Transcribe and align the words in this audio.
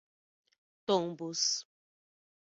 Tombos 0.87 1.63